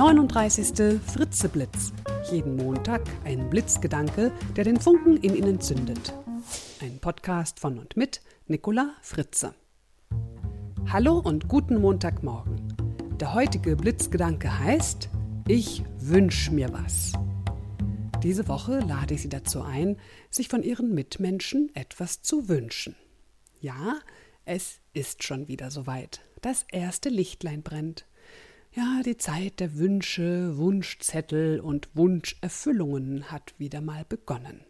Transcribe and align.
39. 0.00 0.98
Fritzeblitz. 0.98 1.92
Jeden 2.32 2.56
Montag 2.56 3.02
ein 3.26 3.50
Blitzgedanke, 3.50 4.32
der 4.56 4.64
den 4.64 4.80
Funken 4.80 5.18
in 5.18 5.36
Ihnen 5.36 5.60
zündet. 5.60 6.14
Ein 6.80 6.98
Podcast 7.00 7.60
von 7.60 7.78
und 7.78 7.98
mit 7.98 8.22
Nicola 8.46 8.94
Fritze. 9.02 9.54
Hallo 10.88 11.18
und 11.18 11.48
guten 11.48 11.82
Montagmorgen. 11.82 12.74
Der 13.20 13.34
heutige 13.34 13.76
Blitzgedanke 13.76 14.58
heißt 14.58 15.10
Ich 15.46 15.84
wünsch 15.98 16.50
mir 16.50 16.72
was. 16.72 17.12
Diese 18.22 18.48
Woche 18.48 18.78
lade 18.78 19.12
ich 19.12 19.20
Sie 19.20 19.28
dazu 19.28 19.60
ein, 19.60 19.98
sich 20.30 20.48
von 20.48 20.62
Ihren 20.62 20.94
Mitmenschen 20.94 21.70
etwas 21.74 22.22
zu 22.22 22.48
wünschen. 22.48 22.96
Ja, 23.60 23.98
es 24.46 24.80
ist 24.94 25.24
schon 25.24 25.46
wieder 25.46 25.70
soweit. 25.70 26.22
Das 26.40 26.64
erste 26.70 27.10
Lichtlein 27.10 27.62
brennt. 27.62 28.06
Ja, 28.72 29.02
die 29.04 29.16
Zeit 29.16 29.58
der 29.58 29.76
Wünsche, 29.78 30.56
Wunschzettel 30.56 31.58
und 31.58 31.88
Wunscherfüllungen 31.94 33.32
hat 33.32 33.52
wieder 33.58 33.80
mal 33.80 34.04
begonnen. 34.08 34.64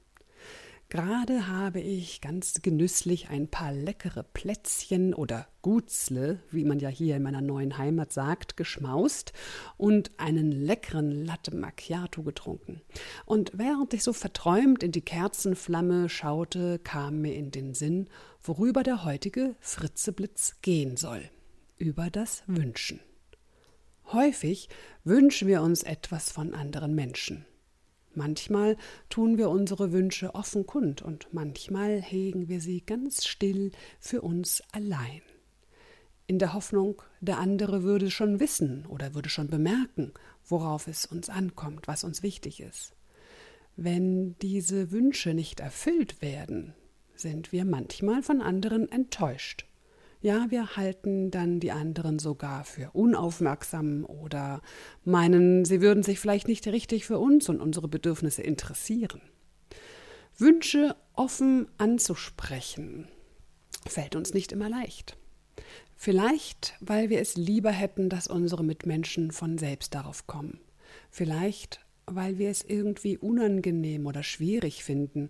Gerade 0.89 1.47
habe 1.49 1.81
ich 1.81 2.23
ganz 2.23 2.63
genüsslich 2.63 3.29
ein 3.29 3.49
paar 3.49 3.73
leckere 3.73 4.23
Plätzchen 4.23 5.13
oder 5.13 5.47
Gutzle, 5.61 6.41
wie 6.51 6.65
man 6.65 6.81
ja 6.81 6.89
hier 6.89 7.15
in 7.17 7.23
meiner 7.23 7.43
neuen 7.43 7.77
Heimat 7.77 8.11
sagt, 8.11 8.57
geschmaust 8.57 9.35
und 9.77 10.19
einen 10.19 10.51
leckeren 10.51 11.27
Latte 11.27 11.55
Macchiato 11.55 12.23
getrunken. 12.23 12.81
Und 13.27 13.53
während 13.55 13.93
ich 13.93 14.03
so 14.03 14.15
verträumt 14.15 14.83
in 14.83 14.93
die 14.93 15.05
Kerzenflamme 15.05 16.09
schaute, 16.09 16.79
kam 16.79 17.21
mir 17.21 17.35
in 17.35 17.51
den 17.51 17.75
Sinn, 17.75 18.09
worüber 18.43 18.83
der 18.83 19.05
heutige 19.05 19.57
Fritzeblitz 19.61 20.57
gehen 20.63 20.97
soll. 20.97 21.23
Über 21.77 22.09
das 22.09 22.43
Wünschen. 22.47 23.01
Häufig 24.13 24.69
wünschen 25.05 25.47
wir 25.47 25.63
uns 25.63 25.85
etwas 25.85 26.33
von 26.33 26.53
anderen 26.53 26.95
Menschen. 26.95 27.45
Manchmal 28.13 28.77
tun 29.09 29.39
wir 29.39 29.51
unsere 29.51 29.93
Wünsche 29.93 30.35
offen 30.35 30.67
kund 30.67 31.01
und 31.01 31.29
manchmal 31.33 32.03
hegen 32.03 32.49
wir 32.49 32.61
sie 32.61 32.81
ganz 32.81 33.25
still 33.25 33.71
für 34.01 34.23
uns 34.23 34.65
allein. 34.73 35.23
In 36.27 36.41
der 36.41 36.55
Hoffnung, 36.55 37.03
der 37.21 37.39
andere 37.39 37.85
würde 37.85 38.11
schon 38.11 38.41
wissen 38.41 38.85
oder 38.87 39.15
würde 39.15 39.29
schon 39.29 39.47
bemerken, 39.47 40.13
worauf 40.45 40.89
es 40.89 41.07
uns 41.07 41.29
ankommt, 41.29 41.87
was 41.87 42.03
uns 42.03 42.25
wichtig 42.25 42.61
ist. 42.61 42.95
Wenn 43.77 44.37
diese 44.39 44.91
Wünsche 44.91 45.35
nicht 45.35 45.61
erfüllt 45.61 46.21
werden, 46.21 46.75
sind 47.15 47.53
wir 47.53 47.65
manchmal 47.65 48.23
von 48.23 48.41
anderen 48.43 48.91
enttäuscht. 48.91 49.67
Ja, 50.21 50.47
wir 50.51 50.77
halten 50.77 51.31
dann 51.31 51.61
die 51.61 51.73
anderen 51.73 52.19
sogar 52.19 52.65
für 52.65 52.91
unaufmerksam 52.93 54.05
oder 54.05 54.61
meinen, 55.05 55.65
sie 55.65 55.81
würden 55.81 56.03
sich 56.03 56.21
vielleicht 56.21 56.47
nicht 56.47 56.67
richtig 56.67 57.07
für 57.07 57.19
uns 57.19 57.49
und 57.49 57.61
unsere 57.61 57.89
Bedürfnisse 57.89 58.43
interessieren. 58.43 59.23
Wünsche 60.37 60.95
offen 61.15 61.69
anzusprechen 61.79 63.09
fällt 63.89 64.17
uns 64.17 64.35
nicht 64.35 64.53
immer 64.53 64.69
leicht. 64.69 65.17
Vielleicht, 65.97 66.75
weil 66.81 67.11
wir 67.11 67.21
es 67.21 67.37
lieber 67.37 67.71
hätten, 67.71 68.09
dass 68.09 68.27
unsere 68.27 68.65
Mitmenschen 68.65 69.31
von 69.33 69.59
selbst 69.59 69.95
darauf 69.95 70.27
kommen. 70.27 70.61
Vielleicht, 71.11 71.81
weil 72.07 72.39
wir 72.39 72.51
es 72.51 72.63
irgendwie 72.63 73.19
unangenehm 73.19 74.07
oder 74.07 74.23
schwierig 74.23 74.83
finden, 74.83 75.29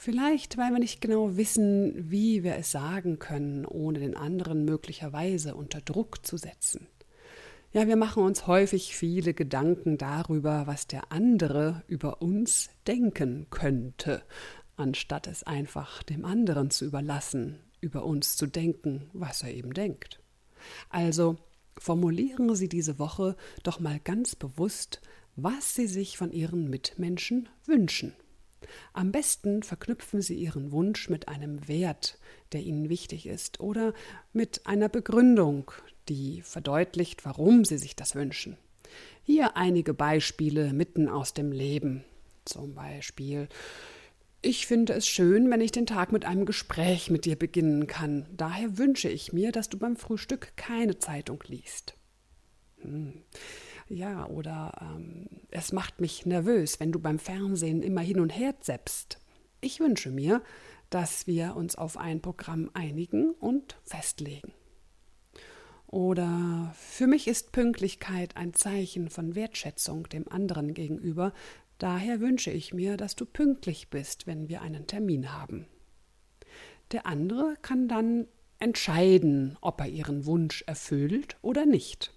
Vielleicht, 0.00 0.56
weil 0.56 0.70
wir 0.70 0.78
nicht 0.78 1.00
genau 1.00 1.36
wissen, 1.36 2.08
wie 2.08 2.44
wir 2.44 2.54
es 2.54 2.70
sagen 2.70 3.18
können, 3.18 3.66
ohne 3.66 3.98
den 3.98 4.16
anderen 4.16 4.64
möglicherweise 4.64 5.56
unter 5.56 5.80
Druck 5.80 6.24
zu 6.24 6.36
setzen. 6.36 6.86
Ja, 7.72 7.88
wir 7.88 7.96
machen 7.96 8.22
uns 8.22 8.46
häufig 8.46 8.96
viele 8.96 9.34
Gedanken 9.34 9.98
darüber, 9.98 10.68
was 10.68 10.86
der 10.86 11.10
andere 11.10 11.82
über 11.88 12.22
uns 12.22 12.70
denken 12.86 13.48
könnte, 13.50 14.22
anstatt 14.76 15.26
es 15.26 15.42
einfach 15.42 16.04
dem 16.04 16.24
anderen 16.24 16.70
zu 16.70 16.84
überlassen, 16.84 17.58
über 17.80 18.04
uns 18.04 18.36
zu 18.36 18.46
denken, 18.46 19.10
was 19.12 19.42
er 19.42 19.52
eben 19.52 19.74
denkt. 19.74 20.20
Also 20.90 21.38
formulieren 21.76 22.54
Sie 22.54 22.68
diese 22.68 23.00
Woche 23.00 23.36
doch 23.64 23.80
mal 23.80 23.98
ganz 23.98 24.36
bewusst, 24.36 25.00
was 25.34 25.74
Sie 25.74 25.88
sich 25.88 26.16
von 26.16 26.30
Ihren 26.30 26.70
Mitmenschen 26.70 27.48
wünschen. 27.66 28.14
Am 28.92 29.12
besten 29.12 29.62
verknüpfen 29.62 30.22
Sie 30.22 30.34
Ihren 30.34 30.72
Wunsch 30.72 31.08
mit 31.08 31.28
einem 31.28 31.68
Wert, 31.68 32.18
der 32.52 32.62
Ihnen 32.62 32.88
wichtig 32.88 33.26
ist, 33.26 33.60
oder 33.60 33.94
mit 34.32 34.66
einer 34.66 34.88
Begründung, 34.88 35.70
die 36.08 36.42
verdeutlicht, 36.42 37.24
warum 37.24 37.64
Sie 37.64 37.78
sich 37.78 37.96
das 37.96 38.14
wünschen. 38.14 38.56
Hier 39.22 39.56
einige 39.56 39.94
Beispiele 39.94 40.72
mitten 40.72 41.08
aus 41.08 41.34
dem 41.34 41.52
Leben. 41.52 42.04
Zum 42.44 42.74
Beispiel 42.74 43.48
ich 44.40 44.66
finde 44.68 44.92
es 44.92 45.08
schön, 45.08 45.50
wenn 45.50 45.60
ich 45.60 45.72
den 45.72 45.86
Tag 45.86 46.12
mit 46.12 46.24
einem 46.24 46.46
Gespräch 46.46 47.10
mit 47.10 47.24
dir 47.24 47.36
beginnen 47.36 47.88
kann. 47.88 48.26
Daher 48.36 48.78
wünsche 48.78 49.08
ich 49.08 49.32
mir, 49.32 49.50
dass 49.50 49.68
du 49.68 49.78
beim 49.78 49.96
Frühstück 49.96 50.52
keine 50.56 50.98
Zeitung 50.98 51.42
liest. 51.48 51.94
Hm. 52.80 53.24
Ja, 53.88 54.26
oder 54.26 54.72
ähm, 54.80 55.28
es 55.50 55.72
macht 55.72 56.00
mich 56.00 56.26
nervös, 56.26 56.78
wenn 56.78 56.92
du 56.92 57.00
beim 57.00 57.18
Fernsehen 57.18 57.82
immer 57.82 58.02
hin 58.02 58.20
und 58.20 58.30
her 58.30 58.60
zappst. 58.60 59.18
Ich 59.60 59.80
wünsche 59.80 60.10
mir, 60.10 60.42
dass 60.90 61.26
wir 61.26 61.56
uns 61.56 61.76
auf 61.76 61.96
ein 61.96 62.20
Programm 62.20 62.70
einigen 62.74 63.32
und 63.32 63.78
festlegen. 63.84 64.52
Oder 65.86 66.74
für 66.76 67.06
mich 67.06 67.28
ist 67.28 67.50
Pünktlichkeit 67.52 68.36
ein 68.36 68.52
Zeichen 68.52 69.08
von 69.08 69.34
Wertschätzung 69.34 70.06
dem 70.10 70.28
anderen 70.28 70.74
gegenüber, 70.74 71.32
daher 71.78 72.20
wünsche 72.20 72.50
ich 72.50 72.74
mir, 72.74 72.98
dass 72.98 73.16
du 73.16 73.24
pünktlich 73.24 73.88
bist, 73.88 74.26
wenn 74.26 74.50
wir 74.50 74.60
einen 74.60 74.86
Termin 74.86 75.32
haben. 75.32 75.66
Der 76.92 77.06
andere 77.06 77.54
kann 77.62 77.88
dann 77.88 78.26
entscheiden, 78.58 79.56
ob 79.62 79.80
er 79.80 79.88
ihren 79.88 80.26
Wunsch 80.26 80.62
erfüllt 80.66 81.38
oder 81.40 81.64
nicht. 81.64 82.12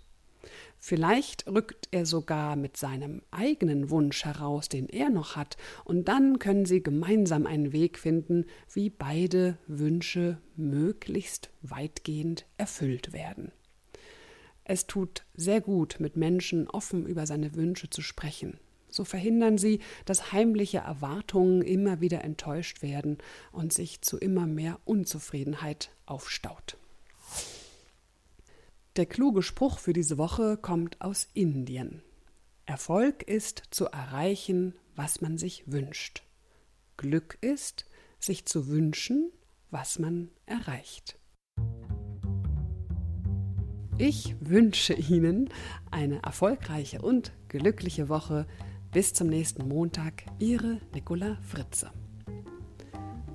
Vielleicht 0.84 1.47
rückt 1.47 1.90
er 1.92 2.08
sogar 2.08 2.56
mit 2.56 2.75
seinem 2.75 3.22
eigenen 3.30 3.92
Wunsch 3.92 4.25
heraus, 4.25 4.68
den 4.68 4.90
er 4.90 5.12
noch 5.12 5.36
hat, 5.36 5.56
und 5.86 6.08
dann 6.08 6.40
können 6.40 6.66
sie 6.66 6.81
gemeinsam 6.81 7.46
einen 7.46 7.72
Weg 7.72 8.00
finden, 8.00 8.46
wie 8.74 8.90
beide 8.90 9.59
Wünsche 9.68 10.40
möglichst 10.56 11.52
weitgehend 11.62 12.47
erfüllt 12.58 13.14
werden. 13.14 13.52
Es 14.64 14.88
tut 14.88 15.24
sehr 15.36 15.62
gut, 15.62 15.97
mit 16.00 16.18
Menschen 16.18 16.68
offen 16.68 17.06
über 17.06 17.28
seine 17.28 17.53
Wünsche 17.53 17.91
zu 17.91 18.02
sprechen. 18.02 18.59
So 18.90 19.06
verhindern 19.06 19.59
sie, 19.59 19.81
dass 20.06 20.31
heimliche 20.31 20.80
Erwartungen 20.80 21.62
immer 21.62 22.02
wieder 22.02 22.24
enttäuscht 22.24 22.81
werden 22.81 23.20
und 23.52 23.72
sich 23.72 24.02
zu 24.02 24.18
immer 24.18 24.47
mehr 24.47 24.80
Unzufriedenheit 24.86 25.91
aufstaut. 26.08 26.78
Der 28.97 29.06
kluge 29.06 29.41
Spruch 29.41 29.79
für 29.79 29.94
diese 29.94 30.18
Woche 30.18 30.57
kommt 30.57 31.00
aus 31.00 31.29
Indien. 31.34 32.02
Erfolg 32.66 33.24
ist 33.24 33.63
zu 33.72 33.85
erreichen, 33.85 34.74
was 34.96 35.22
man 35.22 35.38
sich 35.38 35.63
wünscht. 35.72 36.24
Glück 36.97 37.38
ist, 37.40 37.85
sich 38.19 38.46
zu 38.46 38.68
wünschen, 38.68 39.31
was 39.69 39.97
man 39.97 40.29
erreicht. 40.46 41.18
Ich 43.97 44.35
wünsche 44.41 44.94
Ihnen 44.94 45.47
eine 45.90 46.22
erfolgreiche 46.23 47.02
und 47.02 47.31
glückliche 47.47 48.09
Woche. 48.09 48.46
Bis 48.91 49.13
zum 49.13 49.28
nächsten 49.28 49.69
Montag, 49.69 50.25
Ihre 50.40 50.81
Nicola 50.94 51.38
Fritze. 51.44 51.91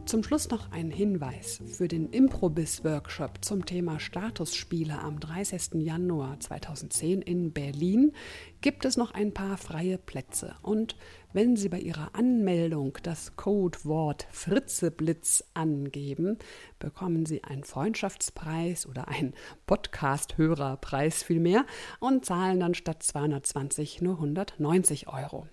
Zum 0.07 0.23
Schluss 0.23 0.49
noch 0.51 0.71
ein 0.71 0.93
Hinweis 0.93 1.61
für 1.67 1.89
den 1.89 2.11
Improbis-Workshop 2.11 3.45
zum 3.45 3.67
Thema 3.67 3.99
Statusspiele 3.99 4.97
am 5.01 5.19
30. 5.19 5.83
Januar 5.83 6.39
2010 6.39 7.23
in 7.23 7.53
Berlin 7.53 8.13
gibt 8.61 8.85
es 8.85 8.97
noch 8.97 9.11
ein 9.11 9.35
paar 9.35 9.57
freie 9.57 9.99
Plätze. 9.99 10.55
Und 10.63 10.95
wenn 11.33 11.57
Sie 11.57 11.69
bei 11.69 11.81
Ihrer 11.81 12.15
Anmeldung 12.15 12.97
das 13.03 13.35
Codewort 13.35 14.29
Fritzeblitz 14.31 15.43
angeben, 15.55 16.39
bekommen 16.79 17.27
Sie 17.27 17.43
einen 17.43 17.65
Freundschaftspreis 17.65 18.87
oder 18.87 19.09
einen 19.09 19.35
Podcast-Hörerpreis 19.67 21.25
vielmehr 21.25 21.67
und 21.99 22.25
zahlen 22.25 22.61
dann 22.61 22.75
statt 22.75 23.03
220 23.03 24.03
nur 24.03 24.15
190 24.15 25.09
Euro. 25.09 25.49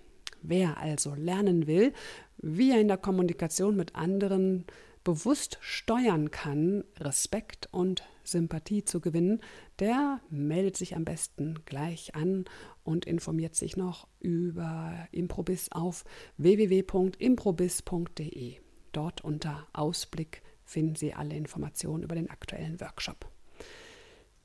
Wer 0.46 0.76
also 0.76 1.14
lernen 1.14 1.66
will, 1.66 1.94
wie 2.36 2.70
er 2.70 2.78
in 2.80 2.88
der 2.88 2.98
Kommunikation 2.98 3.76
mit 3.76 3.96
anderen 3.96 4.66
bewusst 5.04 5.56
steuern 5.62 6.30
kann, 6.30 6.84
Respekt 6.98 7.70
und 7.72 8.02
Sympathie 8.24 8.84
zu 8.84 9.00
gewinnen, 9.00 9.40
der 9.78 10.20
meldet 10.28 10.76
sich 10.76 10.96
am 10.96 11.06
besten 11.06 11.60
gleich 11.64 12.14
an 12.14 12.44
und 12.82 13.06
informiert 13.06 13.54
sich 13.54 13.78
noch 13.78 14.06
über 14.20 15.08
Improbis 15.12 15.72
auf 15.72 16.04
www.improbis.de. 16.36 18.56
Dort 18.92 19.24
unter 19.24 19.66
Ausblick 19.72 20.42
finden 20.62 20.96
Sie 20.96 21.14
alle 21.14 21.36
Informationen 21.36 22.02
über 22.02 22.14
den 22.14 22.28
aktuellen 22.28 22.78
Workshop. 22.80 23.30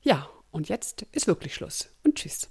Ja, 0.00 0.30
und 0.50 0.70
jetzt 0.70 1.02
ist 1.12 1.26
wirklich 1.26 1.54
Schluss 1.54 1.90
und 2.04 2.16
tschüss. 2.16 2.48